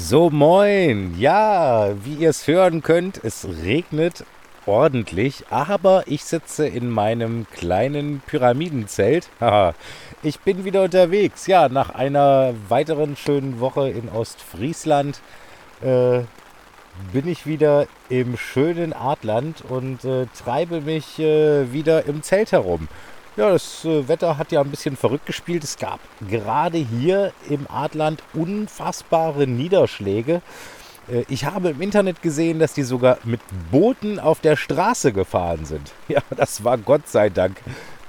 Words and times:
So 0.00 0.30
moin. 0.30 1.18
Ja, 1.18 1.90
wie 2.04 2.14
ihr 2.14 2.30
es 2.30 2.46
hören 2.46 2.82
könnt, 2.82 3.20
es 3.24 3.48
regnet 3.64 4.24
ordentlich, 4.64 5.46
aber 5.50 6.04
ich 6.06 6.22
sitze 6.22 6.68
in 6.68 6.88
meinem 6.88 7.48
kleinen 7.50 8.22
Pyramidenzelt. 8.24 9.28
Ich 10.22 10.40
bin 10.40 10.64
wieder 10.64 10.82
unterwegs. 10.82 11.46
Ja, 11.46 11.68
nach 11.68 11.90
einer 11.90 12.52
weiteren 12.68 13.16
schönen 13.16 13.60
Woche 13.60 13.88
in 13.88 14.08
Ostfriesland 14.08 15.20
äh, 15.80 16.20
bin 17.12 17.28
ich 17.28 17.46
wieder 17.46 17.86
im 18.08 18.36
schönen 18.36 18.92
Artland 18.92 19.62
und 19.68 20.04
äh, 20.04 20.26
treibe 20.44 20.80
mich 20.80 21.20
äh, 21.20 21.72
wieder 21.72 22.06
im 22.06 22.22
Zelt 22.22 22.50
herum. 22.50 22.88
Ja, 23.38 23.50
das 23.50 23.84
äh, 23.84 24.08
Wetter 24.08 24.36
hat 24.36 24.50
ja 24.50 24.60
ein 24.60 24.68
bisschen 24.68 24.96
verrückt 24.96 25.26
gespielt. 25.26 25.62
Es 25.62 25.78
gab 25.78 26.00
gerade 26.28 26.76
hier 26.76 27.32
im 27.48 27.68
Artland 27.70 28.20
unfassbare 28.34 29.46
Niederschläge. 29.46 30.42
Äh, 31.08 31.22
ich 31.28 31.44
habe 31.44 31.68
im 31.68 31.80
Internet 31.80 32.20
gesehen, 32.20 32.58
dass 32.58 32.72
die 32.72 32.82
sogar 32.82 33.18
mit 33.22 33.40
Booten 33.70 34.18
auf 34.18 34.40
der 34.40 34.56
Straße 34.56 35.12
gefahren 35.12 35.66
sind. 35.66 35.92
Ja, 36.08 36.20
das 36.36 36.64
war 36.64 36.78
Gott 36.78 37.06
sei 37.06 37.28
Dank, 37.28 37.62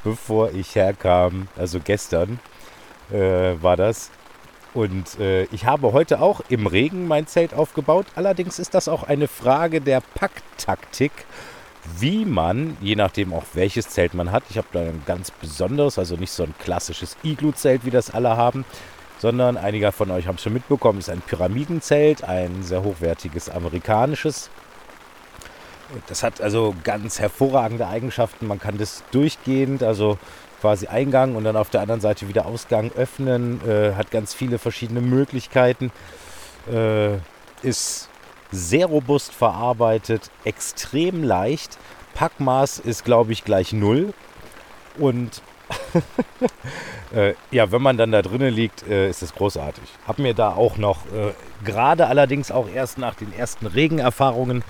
bevor 0.04 0.52
ich 0.52 0.74
herkam. 0.74 1.48
Also 1.56 1.80
gestern 1.80 2.40
äh, 3.12 3.54
war 3.62 3.78
das. 3.78 4.10
Und 4.74 5.20
äh, 5.20 5.44
ich 5.52 5.68
habe 5.68 5.94
heute 5.94 6.22
auch 6.22 6.42
im 6.50 6.66
Regen 6.66 7.08
mein 7.08 7.28
Zelt 7.28 7.54
aufgebaut. 7.54 8.08
Allerdings 8.16 8.58
ist 8.58 8.74
das 8.74 8.88
auch 8.88 9.04
eine 9.04 9.28
Frage 9.28 9.80
der 9.80 10.02
Packtaktik 10.16 11.12
wie 11.98 12.26
man, 12.26 12.78
je 12.82 12.96
nachdem 12.96 13.34
auch 13.34 13.44
welches 13.54 13.90
Zelt 13.90 14.14
man 14.14 14.32
hat, 14.32 14.44
ich 14.50 14.58
habe 14.58 14.68
da 14.72 14.82
ein 14.82 15.04
ganz 15.06 15.32
besonderes, 15.32 15.98
also 15.98 16.16
nicht 16.16 16.32
so 16.32 16.44
ein 16.44 16.54
klassisches 16.60 17.18
Iglu-Zelt, 17.24 17.86
wie 17.86 17.92
das 17.92 18.12
alle 18.12 18.36
haben, 18.38 18.66
sondern 19.20 19.58
einige 19.58 19.92
von 19.92 20.12
euch 20.12 20.28
haben 20.28 20.36
es 20.36 20.44
schon 20.44 20.54
mitbekommen, 20.54 21.00
ist 21.00 21.10
ein 21.10 21.22
Pyramidenzelt, 21.22 22.24
ein 22.24 22.64
sehr 22.64 22.84
hochwertiges 22.84 23.50
amerikanisches. 23.50 24.50
Das 26.08 26.24
hat 26.24 26.40
also 26.42 26.76
ganz 26.84 27.20
hervorragende 27.20 27.88
Eigenschaften. 27.88 28.48
Man 28.48 28.60
kann 28.60 28.78
das 28.78 29.04
durchgehend, 29.12 29.82
also 29.82 30.20
quasi 30.62 30.88
Eingang 30.88 31.36
und 31.36 31.44
dann 31.46 31.56
auf 31.56 31.70
der 31.70 31.82
anderen 31.82 32.02
Seite 32.02 32.28
wieder 32.28 32.46
Ausgang 32.46 32.92
öffnen, 32.96 33.62
äh, 33.68 33.94
hat 33.96 34.12
ganz 34.12 34.34
viele 34.34 34.60
verschiedene 34.60 35.02
Möglichkeiten, 35.02 35.92
äh, 36.72 37.16
ist 37.62 38.09
sehr 38.52 38.88
robust 38.88 39.34
verarbeitet, 39.34 40.32
extrem 40.44 41.24
leicht. 41.24 41.78
Packmaß 42.14 42.80
ist, 42.80 43.06
glaube 43.06 43.32
ich, 43.32 43.44
gleich 43.44 43.74
null. 43.74 44.14
Und 44.98 45.42
äh, 47.14 47.34
ja, 47.52 47.72
wenn 47.72 47.82
man 47.82 47.98
dann 47.98 48.12
da 48.12 48.22
drinnen 48.22 48.54
liegt, 48.54 48.88
äh, 48.88 49.10
ist 49.10 49.22
es 49.22 49.34
großartig. 49.34 49.84
Hab 50.08 50.20
mir 50.20 50.34
da 50.34 50.54
auch 50.54 50.78
noch, 50.78 51.06
äh, 51.08 51.34
gerade 51.64 52.08
allerdings 52.08 52.52
auch 52.52 52.68
erst 52.70 52.98
nach 52.98 53.16
den 53.16 53.32
ersten 53.34 53.68
Regenerfahrungen 53.68 54.64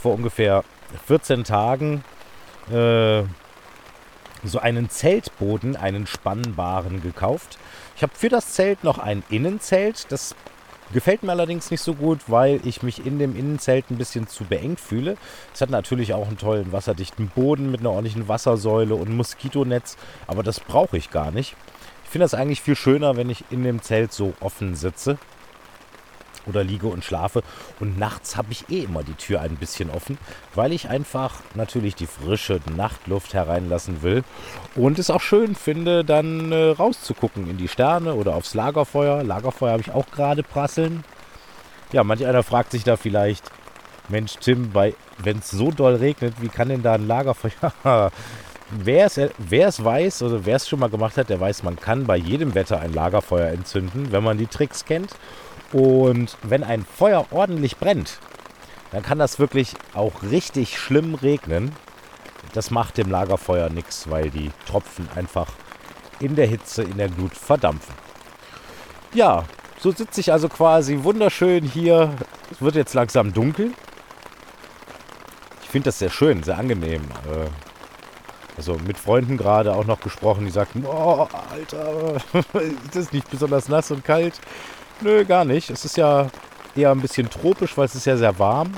vor 0.00 0.14
ungefähr 0.14 0.64
14 1.06 1.44
Tagen, 1.44 2.04
äh, 2.70 3.22
so 4.44 4.58
einen 4.58 4.90
Zeltboden, 4.90 5.76
einen 5.76 6.06
spannbaren 6.06 7.02
gekauft. 7.02 7.58
Ich 7.96 8.02
habe 8.02 8.12
für 8.14 8.28
das 8.28 8.52
Zelt 8.52 8.82
noch 8.84 8.98
ein 8.98 9.22
Innenzelt. 9.30 10.06
Das 10.10 10.34
Gefällt 10.92 11.22
mir 11.22 11.32
allerdings 11.32 11.70
nicht 11.70 11.80
so 11.80 11.94
gut, 11.94 12.20
weil 12.26 12.60
ich 12.64 12.82
mich 12.82 13.06
in 13.06 13.18
dem 13.18 13.34
Innenzelt 13.34 13.90
ein 13.90 13.96
bisschen 13.96 14.28
zu 14.28 14.44
beengt 14.44 14.78
fühle. 14.78 15.16
Es 15.54 15.62
hat 15.62 15.70
natürlich 15.70 16.12
auch 16.12 16.26
einen 16.28 16.36
tollen 16.36 16.70
wasserdichten 16.70 17.28
Boden 17.28 17.70
mit 17.70 17.80
einer 17.80 17.90
ordentlichen 17.90 18.28
Wassersäule 18.28 18.94
und 18.94 19.16
Moskitonetz, 19.16 19.96
aber 20.26 20.42
das 20.42 20.60
brauche 20.60 20.98
ich 20.98 21.10
gar 21.10 21.30
nicht. 21.30 21.56
Ich 22.04 22.10
finde 22.10 22.24
das 22.24 22.34
eigentlich 22.34 22.60
viel 22.60 22.76
schöner, 22.76 23.16
wenn 23.16 23.30
ich 23.30 23.44
in 23.50 23.64
dem 23.64 23.80
Zelt 23.80 24.12
so 24.12 24.34
offen 24.40 24.74
sitze 24.74 25.16
oder 26.46 26.64
liege 26.64 26.86
und 26.86 27.04
schlafe. 27.04 27.42
Und 27.80 27.98
nachts 27.98 28.36
habe 28.36 28.52
ich 28.52 28.68
eh 28.70 28.84
immer 28.84 29.02
die 29.02 29.14
Tür 29.14 29.40
ein 29.40 29.56
bisschen 29.56 29.90
offen, 29.90 30.18
weil 30.54 30.72
ich 30.72 30.88
einfach 30.88 31.40
natürlich 31.54 31.94
die 31.94 32.06
frische 32.06 32.60
Nachtluft 32.76 33.34
hereinlassen 33.34 34.02
will 34.02 34.24
und 34.74 34.98
es 34.98 35.10
auch 35.10 35.20
schön 35.20 35.54
finde, 35.54 36.04
dann 36.04 36.52
äh, 36.52 36.70
rauszugucken 36.70 37.48
in 37.48 37.58
die 37.58 37.68
Sterne 37.68 38.14
oder 38.14 38.34
aufs 38.34 38.54
Lagerfeuer. 38.54 39.22
Lagerfeuer 39.22 39.72
habe 39.72 39.82
ich 39.82 39.92
auch 39.92 40.10
gerade 40.10 40.42
prasseln. 40.42 41.04
Ja, 41.92 42.04
manch 42.04 42.24
einer 42.24 42.42
fragt 42.42 42.72
sich 42.72 42.84
da 42.84 42.96
vielleicht, 42.96 43.50
Mensch 44.08 44.36
Tim, 44.40 44.72
wenn 45.18 45.38
es 45.38 45.50
so 45.50 45.70
doll 45.70 45.96
regnet, 45.96 46.34
wie 46.40 46.48
kann 46.48 46.68
denn 46.68 46.82
da 46.82 46.94
ein 46.94 47.06
Lagerfeuer... 47.06 48.10
Wer 48.74 49.04
es, 49.04 49.20
wer 49.36 49.68
es 49.68 49.84
weiß 49.84 50.22
oder 50.22 50.46
wer 50.46 50.56
es 50.56 50.66
schon 50.66 50.78
mal 50.78 50.88
gemacht 50.88 51.18
hat, 51.18 51.28
der 51.28 51.38
weiß, 51.38 51.62
man 51.62 51.76
kann 51.76 52.06
bei 52.06 52.16
jedem 52.16 52.54
Wetter 52.54 52.80
ein 52.80 52.94
Lagerfeuer 52.94 53.48
entzünden, 53.48 54.12
wenn 54.12 54.24
man 54.24 54.38
die 54.38 54.46
Tricks 54.46 54.86
kennt. 54.86 55.10
Und 55.72 56.36
wenn 56.42 56.62
ein 56.62 56.84
Feuer 56.84 57.26
ordentlich 57.30 57.78
brennt, 57.78 58.18
dann 58.90 59.02
kann 59.02 59.18
das 59.18 59.38
wirklich 59.38 59.74
auch 59.94 60.22
richtig 60.22 60.78
schlimm 60.78 61.14
regnen. 61.14 61.72
Das 62.52 62.70
macht 62.70 62.98
dem 62.98 63.10
Lagerfeuer 63.10 63.70
nichts, 63.70 64.10
weil 64.10 64.30
die 64.30 64.50
Tropfen 64.66 65.08
einfach 65.14 65.48
in 66.20 66.36
der 66.36 66.46
Hitze, 66.46 66.82
in 66.82 66.98
der 66.98 67.08
Glut 67.08 67.34
verdampfen. 67.34 67.94
Ja, 69.14 69.44
so 69.78 69.90
sitze 69.90 70.20
ich 70.20 70.30
also 70.30 70.48
quasi 70.48 71.02
wunderschön 71.02 71.64
hier. 71.64 72.14
Es 72.50 72.60
wird 72.60 72.76
jetzt 72.76 72.94
langsam 72.94 73.32
dunkel. 73.32 73.72
Ich 75.62 75.68
finde 75.70 75.86
das 75.86 75.98
sehr 75.98 76.10
schön, 76.10 76.42
sehr 76.42 76.58
angenehm. 76.58 77.02
Äh, 77.02 77.48
also 78.56 78.76
mit 78.86 78.98
Freunden 78.98 79.38
gerade 79.38 79.74
auch 79.74 79.86
noch 79.86 80.00
gesprochen, 80.00 80.44
die 80.44 80.50
sagten, 80.50 80.84
oh, 80.86 81.26
Alter, 81.50 82.16
ist 82.60 82.94
das 82.94 83.12
nicht 83.12 83.30
besonders 83.30 83.68
nass 83.68 83.90
und 83.90 84.04
kalt? 84.04 84.34
Nö, 85.02 85.24
gar 85.24 85.44
nicht. 85.44 85.68
Es 85.68 85.84
ist 85.84 85.96
ja 85.96 86.28
eher 86.76 86.92
ein 86.92 87.00
bisschen 87.00 87.28
tropisch, 87.28 87.76
weil 87.76 87.86
es 87.86 87.94
ist 87.96 88.06
ja 88.06 88.16
sehr 88.16 88.38
warm. 88.38 88.72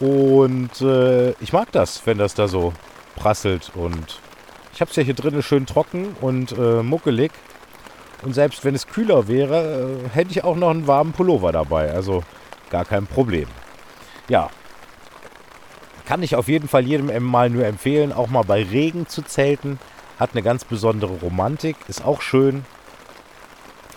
Und 0.00 0.80
äh, 0.80 1.30
ich 1.40 1.52
mag 1.52 1.70
das, 1.70 2.04
wenn 2.04 2.18
das 2.18 2.34
da 2.34 2.48
so 2.48 2.72
prasselt. 3.14 3.70
Und 3.74 4.20
ich 4.74 4.80
habe 4.80 4.90
es 4.90 4.96
ja 4.96 5.04
hier 5.04 5.14
drinnen 5.14 5.42
schön 5.42 5.66
trocken 5.66 6.16
und 6.20 6.52
äh, 6.58 6.82
muckelig. 6.82 7.30
Und 8.22 8.34
selbst 8.34 8.64
wenn 8.64 8.74
es 8.74 8.88
kühler 8.88 9.28
wäre, 9.28 10.00
äh, 10.04 10.16
hätte 10.16 10.32
ich 10.32 10.42
auch 10.42 10.56
noch 10.56 10.70
einen 10.70 10.88
warmen 10.88 11.12
Pullover 11.12 11.52
dabei. 11.52 11.92
Also 11.92 12.24
gar 12.70 12.84
kein 12.84 13.06
Problem. 13.06 13.46
Ja, 14.28 14.50
kann 16.06 16.24
ich 16.24 16.34
auf 16.34 16.48
jeden 16.48 16.68
Fall 16.68 16.84
jedem 16.86 17.24
mal 17.24 17.50
nur 17.50 17.64
empfehlen, 17.64 18.12
auch 18.12 18.28
mal 18.28 18.42
bei 18.42 18.64
Regen 18.64 19.06
zu 19.06 19.22
zelten. 19.22 19.78
Hat 20.18 20.30
eine 20.32 20.42
ganz 20.42 20.64
besondere 20.64 21.12
Romantik, 21.20 21.76
ist 21.86 22.04
auch 22.04 22.20
schön 22.20 22.64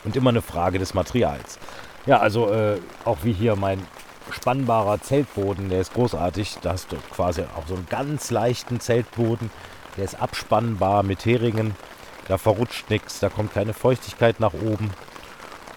und 0.03 0.16
immer 0.16 0.29
eine 0.29 0.41
Frage 0.41 0.79
des 0.79 0.94
Materials. 0.94 1.59
Ja, 2.06 2.19
also 2.19 2.51
äh, 2.51 2.79
auch 3.06 3.19
wie 3.23 3.34
hier 3.34 3.56
mein 3.56 3.85
spannbarer 4.31 5.01
Zeltboden, 5.01 5.69
der 5.69 5.81
ist 5.81 5.94
großartig. 5.94 6.57
Da 6.62 6.72
hast 6.72 6.91
du 6.91 6.97
quasi 7.13 7.41
auch 7.56 7.67
so 7.67 7.75
einen 7.75 7.88
ganz 7.89 8.31
leichten 8.31 8.79
Zeltboden. 8.79 9.51
Der 9.97 10.06
ist 10.06 10.19
abspannbar 10.22 11.03
mit 11.03 11.25
Heringen. 11.25 11.75
Da 12.28 12.38
verrutscht 12.38 12.89
nichts, 12.89 13.19
da 13.19 13.29
kommt 13.29 13.53
keine 13.53 13.73
Feuchtigkeit 13.73 14.39
nach 14.39 14.53
oben. 14.53 14.91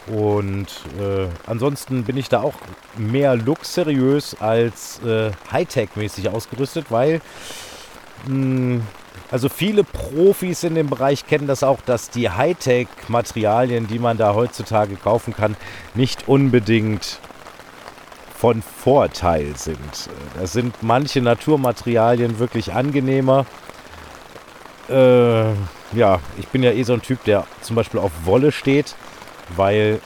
Und 0.07 0.69
äh, 1.01 1.27
ansonsten 1.47 2.05
bin 2.05 2.17
ich 2.17 2.29
da 2.29 2.43
auch 2.43 2.55
mehr 2.97 3.37
luxuriös 3.37 4.37
als 4.39 5.01
äh, 5.03 5.31
Hightech-mäßig 5.51 6.29
ausgerüstet, 6.29 6.91
weil 6.91 7.21
mh, 8.27 8.35
hm, 8.35 8.87
also 9.31 9.49
viele 9.49 9.85
Profis 9.85 10.63
in 10.65 10.75
dem 10.75 10.89
Bereich 10.89 11.27
kennen 11.27 11.47
das 11.47 11.63
auch, 11.63 11.81
dass 11.81 12.11
die 12.11 12.31
Hightech-Materialien, 12.31 13.87
die 13.87 13.99
man 13.99 14.17
da 14.17 14.35
heutzutage 14.35 14.97
kaufen 14.97 15.35
kann, 15.35 15.57
nicht 15.95 16.29
unbedingt 16.29 17.19
von 18.37 18.63
Vorteil 18.63 19.57
sind. 19.57 19.79
Da 20.39 20.47
sind 20.47 20.83
manche 20.83 21.23
Naturmaterialien 21.23 22.39
wirklich 22.39 22.75
angenehmer. 22.75 23.47
Äh, 24.89 25.53
ja, 25.95 26.21
ich 26.37 26.49
bin 26.49 26.63
ja 26.63 26.73
eh 26.73 26.83
so 26.83 26.93
ein 26.93 27.03
Typ, 27.03 27.25
der 27.25 27.47
zum 27.63 27.77
Beispiel 27.77 28.01
auf 28.01 28.13
Wolle 28.25 28.53
steht, 28.53 28.95
weil 29.57 30.01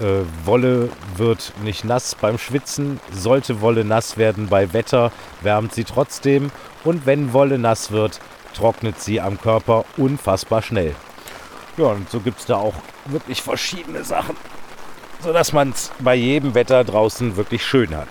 äh, 0.00 0.24
Wolle 0.44 0.88
wird 1.16 1.52
nicht 1.62 1.84
nass 1.84 2.14
beim 2.14 2.38
Schwitzen. 2.38 2.98
Sollte 3.12 3.60
Wolle 3.60 3.84
nass 3.84 4.16
werden 4.16 4.48
bei 4.48 4.72
Wetter, 4.72 5.12
wärmt 5.42 5.74
sie 5.74 5.84
trotzdem. 5.84 6.50
Und 6.84 7.06
wenn 7.06 7.32
Wolle 7.32 7.58
nass 7.58 7.90
wird, 7.90 8.20
trocknet 8.54 9.00
sie 9.00 9.20
am 9.20 9.40
Körper 9.40 9.84
unfassbar 9.96 10.62
schnell. 10.62 10.94
Ja, 11.76 11.86
und 11.86 12.08
so 12.10 12.20
gibt 12.20 12.38
es 12.40 12.46
da 12.46 12.56
auch 12.56 12.74
wirklich 13.06 13.42
verschiedene 13.42 14.02
Sachen, 14.04 14.36
sodass 15.22 15.52
man 15.52 15.70
es 15.70 15.90
bei 15.98 16.14
jedem 16.14 16.54
Wetter 16.54 16.84
draußen 16.84 17.36
wirklich 17.36 17.64
schön 17.64 17.96
hat. 17.96 18.08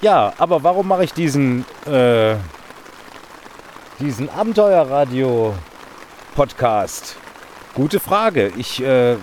Ja, 0.00 0.32
aber 0.38 0.62
warum 0.62 0.88
mache 0.88 1.04
ich 1.04 1.12
diesen, 1.12 1.66
äh, 1.86 2.36
diesen 3.98 4.30
Abenteuerradio-Podcast? 4.30 7.16
Gute 7.74 8.00
Frage. 8.00 8.52
Ich, 8.56 8.82
äh, 8.82 9.16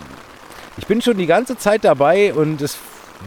ich 0.78 0.86
bin 0.88 1.02
schon 1.02 1.18
die 1.18 1.28
ganze 1.28 1.58
Zeit 1.58 1.84
dabei 1.84 2.34
und 2.34 2.62
es 2.62 2.78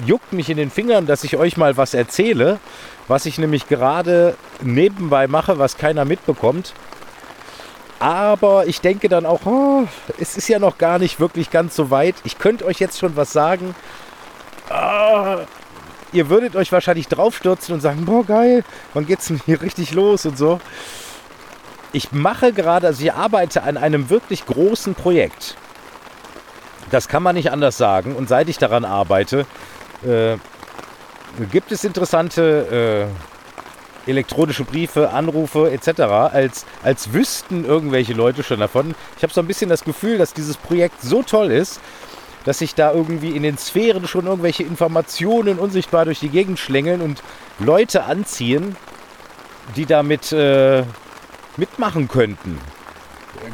juckt 0.05 0.33
mich 0.33 0.51
in 0.51 0.57
den 0.57 0.71
Fingern, 0.71 1.07
dass 1.07 1.23
ich 1.25 1.37
euch 1.37 1.57
mal 1.57 1.77
was 1.77 1.95
erzähle 1.95 2.61
was 3.09 3.27
ich 3.27 3.39
nämlich 3.39 3.69
gerade 3.69 4.37
nebenbei 4.63 5.27
mache, 5.27 5.59
was 5.59 5.77
keiner 5.77 6.05
mitbekommt. 6.05 6.73
Aber 7.99 8.67
ich 8.67 8.81
denke 8.81 9.09
dann 9.09 9.25
auch, 9.25 9.47
oh, 9.47 9.85
es 10.19 10.37
ist 10.37 10.49
ja 10.49 10.59
noch 10.59 10.77
gar 10.79 10.99
nicht 10.99 11.19
wirklich 11.19 11.51
ganz 11.51 11.75
so 11.75 11.91
weit. 11.91 12.15
Ich 12.25 12.39
könnte 12.39 12.67
euch 12.67 12.79
jetzt 12.79 12.99
schon 12.99 13.17
was 13.17 13.33
sagen. 13.33 13.75
ah, 14.69 15.39
ihr 16.13 16.29
würdet 16.29 16.57
euch 16.57 16.73
wahrscheinlich 16.73 17.09
draufstürzen 17.09 17.75
und 17.75 17.81
sagen, 17.81 18.05
boah 18.05 18.25
geil, 18.25 18.65
wann 18.95 19.07
geht's 19.07 19.29
denn 19.29 19.41
hier 19.47 19.63
richtig 19.63 19.93
los 19.93 20.27
und 20.27 20.37
so. 20.37 20.61
Ich 21.93 22.13
mache 22.13 22.53
gerade, 22.53 22.89
also 22.89 23.03
ich 23.03 23.13
arbeite 23.13 23.63
an 23.63 23.77
einem 23.77 24.11
wirklich 24.11 24.45
großen 24.45 24.95
Projekt. 24.95 25.57
Das 26.91 27.09
kann 27.09 27.23
man 27.23 27.35
nicht 27.35 27.51
anders 27.51 27.79
sagen. 27.79 28.15
Und 28.15 28.29
seit 28.29 28.49
ich 28.49 28.59
daran 28.59 28.85
arbeite, 28.85 29.47
äh, 30.05 30.37
gibt 31.51 31.73
es 31.73 31.85
interessante 31.85 33.09
äh, 33.11 33.36
elektronische 34.07 34.65
Briefe, 34.65 35.11
Anrufe 35.11 35.71
etc., 35.71 36.01
als, 36.01 36.67
als 36.83 37.13
wüssten 37.13 37.65
irgendwelche 37.65 38.13
Leute 38.13 38.43
schon 38.43 38.61
davon. 38.61 38.95
Ich 39.17 39.23
habe 39.23 39.33
so 39.33 39.41
ein 39.41 39.47
bisschen 39.47 39.71
das 39.71 39.85
Gefühl, 39.85 40.19
dass 40.19 40.35
dieses 40.35 40.57
Projekt 40.57 41.03
so 41.03 41.23
toll 41.23 41.51
ist, 41.51 41.81
dass 42.45 42.59
sich 42.59 42.75
da 42.75 42.93
irgendwie 42.93 43.31
in 43.31 43.43
den 43.43 43.59
Sphären 43.59 44.07
schon 44.07 44.27
irgendwelche 44.27 44.63
Informationen 44.63 45.59
unsichtbar 45.59 46.05
durch 46.05 46.21
die 46.21 46.29
Gegend 46.29 46.59
schlängeln 46.59 47.03
und 47.03 47.23
Leute 47.59 48.05
anziehen, 48.05 48.77
die 49.75 49.85
damit 49.85 50.33
äh, 50.33 50.85
mitmachen 51.57 52.09
könnten. 52.09 52.61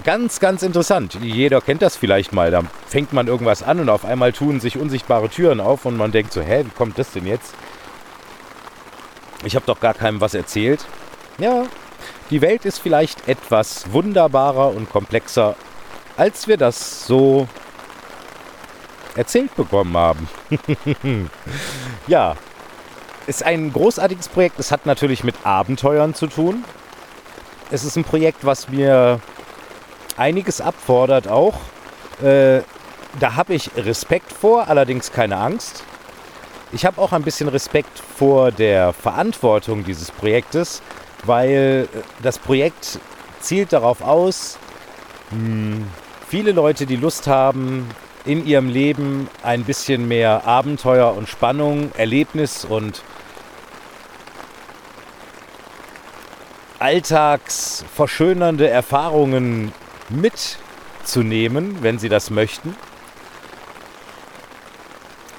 Ganz, 0.05 0.41
ganz 0.41 0.63
interessant. 0.63 1.19
Jeder 1.23 1.61
kennt 1.61 1.83
das 1.83 1.97
vielleicht 1.97 2.33
mal. 2.33 2.51
Da 2.51 2.63
fängt 2.87 3.13
man 3.13 3.27
irgendwas 3.27 3.63
an 3.63 3.81
und 3.81 3.89
auf 3.89 4.05
einmal 4.05 4.33
tun 4.33 4.61
sich 4.61 4.79
unsichtbare 4.79 5.29
Türen 5.29 5.61
auf 5.61 5.87
und 5.87 5.97
man 5.97 6.13
denkt 6.13 6.33
so, 6.33 6.41
hä, 6.41 6.65
wie 6.65 6.71
kommt 6.71 6.99
das 6.99 7.13
denn 7.13 7.27
jetzt? 7.27 7.55
Ich 9.45 9.57
habe 9.57 9.67
doch 9.67 9.81
gar 9.81 9.95
keinem 9.95 10.21
was 10.21 10.35
erzählt. 10.35 10.85
Ja, 11.39 11.65
die 12.31 12.41
Welt 12.41 12.65
ist 12.65 12.79
vielleicht 12.79 13.29
etwas 13.29 13.93
wunderbarer 13.93 14.69
und 14.75 14.91
komplexer, 14.91 15.57
als 16.17 16.49
wir 16.49 16.57
das 16.57 17.07
so 17.07 17.49
erzählt 19.17 19.55
bekommen 19.57 19.97
haben. 19.97 20.29
ja, 22.07 22.37
ist 23.27 23.43
ein 23.43 23.73
großartiges 23.73 24.29
Projekt. 24.29 24.59
Es 24.59 24.73
hat 24.73 24.87
natürlich 24.87 25.25
mit 25.25 25.35
Abenteuern 25.45 26.15
zu 26.15 26.27
tun. 26.27 26.65
Es 27.71 27.85
ist 27.85 27.97
ein 27.97 28.05
Projekt, 28.05 28.45
was 28.45 28.69
mir 28.69 29.21
einiges 30.17 30.61
abfordert 30.61 31.29
auch. 31.29 31.55
Äh, 32.23 32.63
da 33.21 33.35
habe 33.37 33.55
ich 33.55 33.71
Respekt 33.77 34.33
vor, 34.33 34.69
allerdings 34.69 35.13
keine 35.13 35.37
Angst. 35.37 35.85
Ich 36.75 36.87
habe 36.87 37.03
auch 37.03 37.13
ein 37.13 37.23
bisschen 37.23 37.49
Respekt 37.49 37.99
vor 37.99 38.51
der 38.51 38.95
Verantwortung 38.95 39.85
dieses 39.85 40.11
Projektes, 40.11 40.81
weil 41.25 41.87
äh, 41.93 41.99
das 42.23 42.39
Projekt 42.39 42.99
zielt 43.41 43.75
darauf 43.75 44.01
aus, 44.01 44.59
hm, 45.31 45.87
viele 46.27 46.53
Leute, 46.53 46.87
die 46.87 46.97
Lust 46.97 47.27
haben, 47.27 47.91
in 48.25 48.47
ihrem 48.47 48.71
Leben 48.71 49.29
ein 49.43 49.65
bisschen 49.65 50.09
mehr 50.09 50.47
Abenteuer 50.47 51.15
und 51.15 51.29
Spannung, 51.29 51.91
Erlebnis 51.99 52.65
und 52.65 53.03
alltagsverschönernde 56.79 58.69
Erfahrungen 58.69 59.73
mitzunehmen, 60.09 61.83
wenn 61.83 61.99
sie 61.99 62.09
das 62.09 62.31
möchten. 62.31 62.75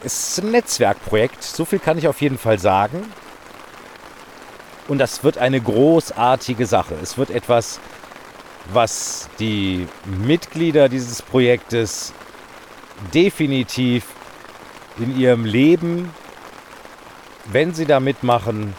Es 0.06 0.30
ist 0.38 0.44
ein 0.44 0.52
Netzwerkprojekt, 0.52 1.42
so 1.44 1.64
viel 1.64 1.80
kann 1.80 1.98
ich 1.98 2.08
auf 2.08 2.22
jeden 2.22 2.38
Fall 2.38 2.60
sagen. 2.60 3.12
Und 4.90 4.98
das 4.98 5.24
wird 5.24 5.38
eine 5.38 5.62
großartige 5.62 6.66
Sache. 6.66 6.96
Es 7.02 7.18
wird 7.18 7.30
etwas, 7.30 7.80
was 8.74 9.30
die 9.40 9.88
Mitglieder 10.06 10.90
dieses 10.90 11.22
Projektes 11.22 12.12
definitiv 13.14 14.08
in 14.98 15.18
ihrem 15.18 15.46
Leben, 15.46 16.14
wenn 17.46 17.74
sie 17.74 17.86
da 17.86 18.02
mitmachen, 18.02 18.76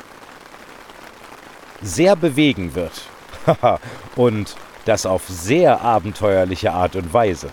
sehr 1.80 2.16
bewegen 2.16 2.74
wird. 2.74 3.02
und 4.16 4.56
das 4.84 5.06
auf 5.06 5.22
sehr 5.28 5.80
abenteuerliche 5.80 6.72
Art 6.72 6.96
und 6.96 7.12
Weise. 7.14 7.48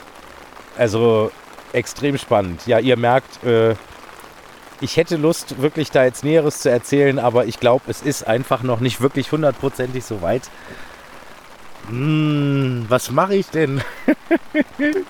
Also 0.78 1.32
extrem 1.74 2.18
spannend. 2.18 2.66
Ja, 2.68 2.80
ihr 2.80 2.98
merkt, 2.98 3.44
äh, 3.44 3.76
ich 4.80 4.98
hätte 4.98 5.16
Lust, 5.16 5.62
wirklich 5.62 5.92
da 5.92 6.04
jetzt 6.04 6.24
Näheres 6.24 6.60
zu 6.60 6.70
erzählen, 6.70 7.20
aber 7.20 7.46
ich 7.46 7.60
glaube, 7.60 7.84
es 7.88 8.02
ist 8.02 8.28
einfach 8.28 8.64
noch 8.64 8.80
nicht 8.80 9.02
wirklich 9.02 9.32
hundertprozentig 9.32 10.04
so 10.04 10.22
weit. 10.22 10.44
Hm, 11.88 12.86
was 12.90 13.12
mache 13.12 13.36
ich 13.36 13.48
denn? 13.48 13.82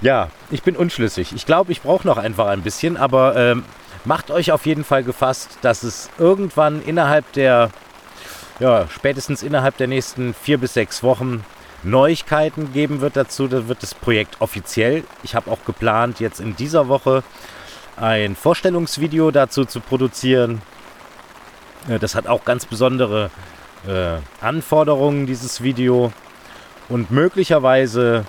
ja, 0.00 0.28
ich 0.50 0.62
bin 0.62 0.76
unschlüssig. 0.76 1.32
Ich 1.34 1.46
glaube, 1.46 1.72
ich 1.72 1.82
brauche 1.82 2.06
noch 2.06 2.18
einfach 2.18 2.46
ein 2.46 2.62
bisschen, 2.62 2.96
aber 2.96 3.36
ähm, 3.36 3.64
macht 4.04 4.30
euch 4.30 4.52
auf 4.52 4.66
jeden 4.66 4.84
Fall 4.84 5.02
gefasst, 5.02 5.58
dass 5.62 5.82
es 5.82 6.10
irgendwann 6.18 6.82
innerhalb 6.82 7.30
der 7.32 7.70
ja, 8.60 8.86
spätestens 8.88 9.42
innerhalb 9.42 9.76
der 9.76 9.86
nächsten 9.86 10.34
vier 10.34 10.58
bis 10.58 10.74
sechs 10.74 11.02
Wochen 11.02 11.44
Neuigkeiten 11.82 12.72
geben 12.72 13.00
wird 13.00 13.16
dazu. 13.16 13.48
Da 13.48 13.68
wird 13.68 13.82
das 13.82 13.94
Projekt 13.94 14.40
offiziell. 14.40 15.04
Ich 15.22 15.34
habe 15.34 15.50
auch 15.50 15.64
geplant, 15.64 16.20
jetzt 16.20 16.40
in 16.40 16.56
dieser 16.56 16.88
Woche 16.88 17.22
ein 17.96 18.36
Vorstellungsvideo 18.36 19.30
dazu 19.30 19.64
zu 19.64 19.80
produzieren. 19.80 20.62
Äh, 21.88 21.98
das 21.98 22.14
hat 22.14 22.26
auch 22.26 22.44
ganz 22.44 22.66
besondere 22.66 23.30
äh, 23.86 24.18
Anforderungen, 24.40 25.26
dieses 25.26 25.62
Video. 25.62 26.12
Und 26.88 27.10
möglicherweise 27.10 28.24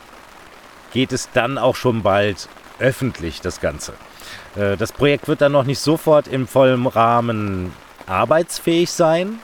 geht 0.92 1.14
es 1.14 1.30
dann 1.32 1.58
auch 1.58 1.76
schon 1.76 2.04
bald 2.04 2.50
öffentlich, 2.80 3.42
das 3.42 3.60
Ganze. 3.62 3.94
Äh, 4.56 4.78
das 4.78 4.92
Projekt 4.92 5.28
wird 5.28 5.42
dann 5.42 5.52
noch 5.52 5.66
nicht 5.66 5.80
sofort 5.80 6.28
im 6.28 6.48
vollen 6.48 6.88
Rahmen 6.88 7.74
arbeitsfähig 8.08 8.92
sein. 8.92 9.40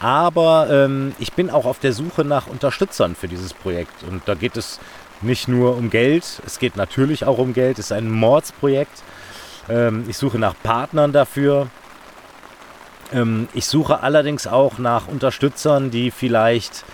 Aber 0.00 0.68
ähm, 0.70 1.14
ich 1.18 1.34
bin 1.34 1.50
auch 1.50 1.66
auf 1.66 1.78
der 1.78 1.92
Suche 1.92 2.24
nach 2.24 2.46
Unterstützern 2.46 3.14
für 3.14 3.28
dieses 3.28 3.52
Projekt. 3.52 4.02
Und 4.02 4.22
da 4.26 4.34
geht 4.34 4.56
es 4.56 4.80
nicht 5.20 5.46
nur 5.46 5.76
um 5.76 5.90
Geld, 5.90 6.40
es 6.46 6.58
geht 6.58 6.76
natürlich 6.76 7.26
auch 7.26 7.36
um 7.36 7.52
Geld. 7.52 7.78
Es 7.78 7.86
ist 7.86 7.92
ein 7.92 8.10
Mordsprojekt. 8.10 9.02
Ähm, 9.68 10.06
ich 10.08 10.16
suche 10.16 10.38
nach 10.38 10.54
Partnern 10.62 11.12
dafür. 11.12 11.68
Ähm, 13.12 13.48
ich 13.52 13.66
suche 13.66 14.02
allerdings 14.02 14.46
auch 14.46 14.78
nach 14.78 15.06
Unterstützern, 15.06 15.90
die 15.90 16.10
vielleicht 16.10 16.84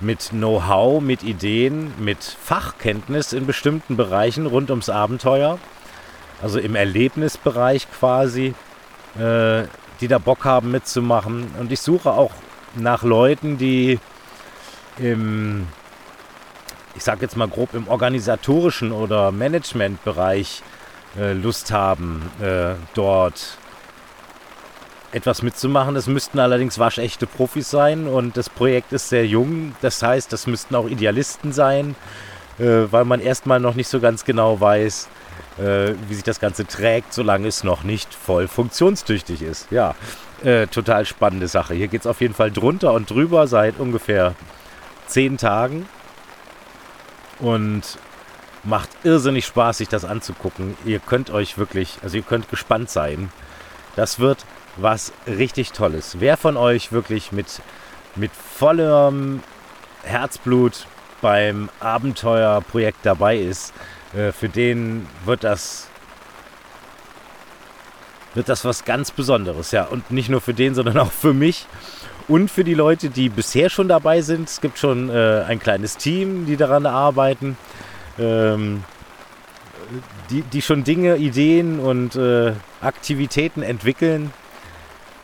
mit 0.00 0.30
Know-how, 0.30 1.00
mit 1.00 1.22
Ideen, 1.22 1.92
mit 1.98 2.22
Fachkenntnis 2.22 3.32
in 3.32 3.46
bestimmten 3.46 3.96
Bereichen 3.96 4.46
rund 4.46 4.70
ums 4.70 4.88
Abenteuer, 4.88 5.58
also 6.42 6.58
im 6.58 6.74
Erlebnisbereich 6.74 7.88
quasi, 7.90 8.54
äh, 9.16 9.62
die 10.00 10.08
da 10.08 10.18
Bock 10.18 10.44
haben 10.44 10.72
mitzumachen. 10.72 11.52
Und 11.58 11.70
ich 11.70 11.80
suche 11.80 12.10
auch 12.10 12.32
nach 12.74 13.02
Leuten, 13.02 13.58
die 13.58 13.98
im, 14.98 15.66
ich 16.94 17.04
sag 17.04 17.22
jetzt 17.22 17.36
mal 17.36 17.48
grob, 17.48 17.74
im 17.74 17.88
organisatorischen 17.88 18.92
oder 18.92 19.30
Managementbereich 19.32 20.62
äh, 21.18 21.32
Lust 21.32 21.72
haben, 21.72 22.30
äh, 22.40 22.74
dort 22.94 23.58
etwas 25.12 25.42
mitzumachen. 25.42 25.96
Es 25.96 26.06
müssten 26.06 26.38
allerdings 26.38 26.78
waschechte 26.78 27.26
Profis 27.26 27.70
sein 27.70 28.06
und 28.06 28.36
das 28.36 28.50
Projekt 28.50 28.92
ist 28.92 29.08
sehr 29.08 29.26
jung. 29.26 29.74
Das 29.80 30.02
heißt, 30.02 30.32
das 30.32 30.46
müssten 30.46 30.74
auch 30.74 30.88
Idealisten 30.88 31.52
sein, 31.52 31.94
äh, 32.58 32.84
weil 32.90 33.04
man 33.04 33.20
erstmal 33.20 33.60
noch 33.60 33.74
nicht 33.74 33.88
so 33.88 34.00
ganz 34.00 34.24
genau 34.24 34.60
weiß, 34.60 35.08
äh, 35.58 35.92
wie 36.08 36.14
sich 36.14 36.24
das 36.24 36.40
Ganze 36.40 36.66
trägt, 36.66 37.14
solange 37.14 37.48
es 37.48 37.64
noch 37.64 37.84
nicht 37.84 38.14
voll 38.14 38.48
funktionstüchtig 38.48 39.42
ist. 39.42 39.68
Ja, 39.70 39.94
äh, 40.44 40.66
total 40.66 41.06
spannende 41.06 41.48
Sache. 41.48 41.74
Hier 41.74 41.88
geht 41.88 42.02
es 42.02 42.06
auf 42.06 42.20
jeden 42.20 42.34
Fall 42.34 42.50
drunter 42.50 42.92
und 42.92 43.10
drüber 43.10 43.46
seit 43.46 43.78
ungefähr 43.78 44.34
zehn 45.06 45.36
Tagen. 45.36 45.88
Und 47.40 47.98
macht 48.64 48.90
irrsinnig 49.04 49.46
Spaß, 49.46 49.78
sich 49.78 49.88
das 49.88 50.04
anzugucken. 50.04 50.76
Ihr 50.84 51.00
könnt 51.00 51.30
euch 51.30 51.58
wirklich, 51.58 51.98
also 52.02 52.16
ihr 52.16 52.22
könnt 52.22 52.50
gespannt 52.50 52.90
sein. 52.90 53.30
Das 53.96 54.18
wird 54.18 54.44
was 54.76 55.12
richtig 55.26 55.72
Tolles. 55.72 56.16
Wer 56.20 56.36
von 56.36 56.56
euch 56.56 56.92
wirklich 56.92 57.32
mit, 57.32 57.60
mit 58.14 58.30
vollem 58.32 59.42
Herzblut 60.02 60.86
beim 61.20 61.68
Abenteuerprojekt 61.80 62.98
dabei 63.02 63.38
ist, 63.38 63.72
äh, 64.14 64.32
für 64.32 64.48
den 64.48 65.06
wird 65.24 65.44
das 65.44 65.87
wird 68.34 68.48
das 68.48 68.64
was 68.64 68.84
ganz 68.84 69.10
Besonderes. 69.10 69.70
Ja, 69.70 69.84
und 69.84 70.10
nicht 70.10 70.28
nur 70.28 70.40
für 70.40 70.54
den, 70.54 70.74
sondern 70.74 70.98
auch 70.98 71.12
für 71.12 71.34
mich 71.34 71.66
und 72.28 72.50
für 72.50 72.64
die 72.64 72.74
Leute, 72.74 73.10
die 73.10 73.28
bisher 73.28 73.70
schon 73.70 73.88
dabei 73.88 74.20
sind. 74.20 74.48
Es 74.48 74.60
gibt 74.60 74.78
schon 74.78 75.08
äh, 75.08 75.44
ein 75.46 75.58
kleines 75.58 75.96
Team, 75.96 76.46
die 76.46 76.56
daran 76.56 76.86
arbeiten, 76.86 77.56
ähm, 78.18 78.84
die, 80.30 80.42
die 80.42 80.62
schon 80.62 80.84
Dinge, 80.84 81.16
Ideen 81.16 81.80
und 81.80 82.16
äh, 82.16 82.52
Aktivitäten 82.80 83.62
entwickeln. 83.62 84.32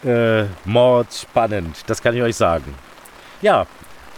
Äh, 0.03 0.45
Mord 0.65 1.13
spannend, 1.13 1.77
das 1.87 2.03
kann 2.03 2.15
ich 2.15 2.23
euch 2.23 2.37
sagen. 2.37 2.75
Ja, 3.41 3.67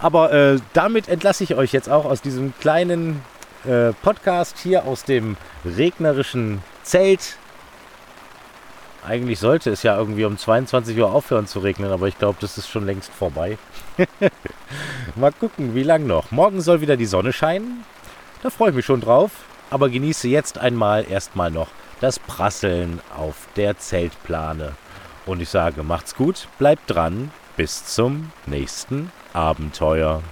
aber 0.00 0.32
äh, 0.32 0.58
damit 0.72 1.08
entlasse 1.08 1.44
ich 1.44 1.54
euch 1.54 1.72
jetzt 1.72 1.88
auch 1.88 2.04
aus 2.04 2.22
diesem 2.22 2.52
kleinen 2.58 3.22
äh, 3.64 3.92
Podcast 4.02 4.58
hier 4.58 4.84
aus 4.84 5.04
dem 5.04 5.36
regnerischen 5.64 6.62
Zelt 6.82 7.36
eigentlich 9.06 9.38
sollte 9.38 9.70
es 9.70 9.82
ja 9.82 9.96
irgendwie 9.96 10.24
um 10.24 10.36
22 10.36 10.98
Uhr 10.98 11.12
aufhören 11.12 11.46
zu 11.46 11.60
regnen, 11.60 11.90
aber 11.90 12.08
ich 12.08 12.18
glaube, 12.18 12.38
das 12.40 12.58
ist 12.58 12.68
schon 12.68 12.86
längst 12.86 13.10
vorbei. 13.10 13.56
Mal 15.16 15.32
gucken, 15.32 15.74
wie 15.74 15.82
lang 15.82 16.06
noch. 16.06 16.30
Morgen 16.30 16.60
soll 16.60 16.80
wieder 16.80 16.96
die 16.96 17.06
Sonne 17.06 17.32
scheinen. 17.32 17.84
Da 18.42 18.50
freue 18.50 18.70
ich 18.70 18.76
mich 18.76 18.84
schon 18.84 19.00
drauf. 19.00 19.30
Aber 19.70 19.88
genieße 19.88 20.28
jetzt 20.28 20.58
einmal 20.58 21.10
erstmal 21.10 21.50
noch 21.50 21.68
das 22.00 22.18
Prasseln 22.18 23.00
auf 23.16 23.48
der 23.56 23.78
Zeltplane. 23.78 24.74
Und 25.24 25.40
ich 25.40 25.48
sage, 25.48 25.82
macht's 25.82 26.14
gut, 26.14 26.46
bleibt 26.58 26.82
dran, 26.88 27.32
bis 27.56 27.84
zum 27.86 28.30
nächsten 28.46 29.10
Abenteuer. 29.32 30.22